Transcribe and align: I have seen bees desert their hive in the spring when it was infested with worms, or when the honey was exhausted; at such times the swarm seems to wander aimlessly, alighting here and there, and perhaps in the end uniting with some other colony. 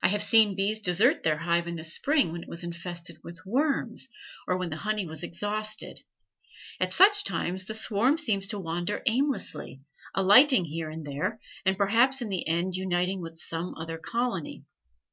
I 0.00 0.10
have 0.10 0.22
seen 0.22 0.54
bees 0.54 0.78
desert 0.78 1.24
their 1.24 1.38
hive 1.38 1.66
in 1.66 1.74
the 1.74 1.82
spring 1.82 2.30
when 2.30 2.40
it 2.44 2.48
was 2.48 2.62
infested 2.62 3.18
with 3.24 3.44
worms, 3.44 4.08
or 4.46 4.56
when 4.56 4.70
the 4.70 4.76
honey 4.76 5.06
was 5.06 5.24
exhausted; 5.24 6.02
at 6.78 6.92
such 6.92 7.24
times 7.24 7.64
the 7.64 7.74
swarm 7.74 8.16
seems 8.16 8.46
to 8.46 8.60
wander 8.60 9.02
aimlessly, 9.06 9.80
alighting 10.14 10.66
here 10.66 10.88
and 10.88 11.04
there, 11.04 11.40
and 11.64 11.76
perhaps 11.76 12.22
in 12.22 12.28
the 12.28 12.46
end 12.46 12.76
uniting 12.76 13.20
with 13.20 13.38
some 13.40 13.74
other 13.76 13.98
colony. 13.98 14.62